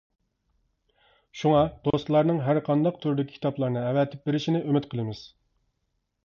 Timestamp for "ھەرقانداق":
2.47-2.97